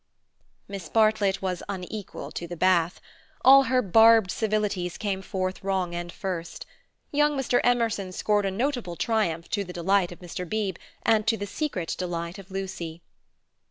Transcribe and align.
Miss 0.67 0.89
Bartlett 0.89 1.43
was 1.43 1.61
unequal 1.69 2.31
to 2.31 2.47
the 2.47 2.57
bath. 2.57 2.99
All 3.45 3.65
her 3.65 3.83
barbed 3.83 4.31
civilities 4.31 4.97
came 4.97 5.21
forth 5.21 5.63
wrong 5.63 5.93
end 5.93 6.11
first. 6.11 6.65
Young 7.11 7.37
Mr. 7.37 7.61
Emerson 7.63 8.11
scored 8.11 8.47
a 8.47 8.49
notable 8.49 8.95
triumph 8.95 9.47
to 9.51 9.63
the 9.63 9.73
delight 9.73 10.11
of 10.11 10.17
Mr. 10.17 10.49
Beebe 10.49 10.81
and 11.03 11.27
to 11.27 11.37
the 11.37 11.45
secret 11.45 11.93
delight 11.99 12.39
of 12.39 12.49
Lucy. 12.49 13.03